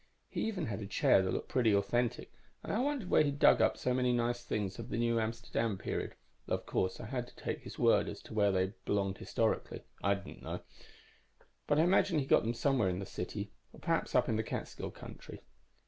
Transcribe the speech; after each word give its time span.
He 0.29 0.41
even 0.45 0.65
had 0.65 0.81
a 0.81 0.87
chair 0.87 1.21
that 1.21 1.31
looked 1.31 1.49
pretty 1.49 1.75
authentic, 1.75 2.33
and 2.63 2.73
I 2.73 2.79
wondered 2.79 3.07
where 3.11 3.21
he'd 3.21 3.37
dug 3.37 3.61
up 3.61 3.77
so 3.77 3.93
many 3.93 4.11
nice 4.11 4.43
things 4.43 4.79
of 4.79 4.89
the 4.89 4.97
New 4.97 5.19
Amsterdam 5.19 5.77
period 5.77 6.15
though, 6.47 6.55
of 6.55 6.65
course, 6.65 6.99
I 6.99 7.05
had 7.05 7.27
to 7.27 7.35
take 7.35 7.59
his 7.59 7.77
word 7.77 8.07
as 8.09 8.19
to 8.23 8.33
where 8.33 8.51
they 8.51 8.73
belonged 8.83 9.19
historically; 9.19 9.83
I 10.03 10.15
didn't 10.15 10.41
know. 10.41 10.61
But 11.67 11.77
I 11.77 11.83
imagine 11.83 12.17
he 12.17 12.25
got 12.25 12.41
them 12.41 12.55
somewhere 12.55 12.89
in 12.89 12.97
the 12.97 13.05
city 13.05 13.51
or 13.73 13.79
perhaps 13.79 14.15
up 14.15 14.27
in 14.27 14.37
the 14.37 14.43
Catskill 14.43 14.89
country. 14.89 15.43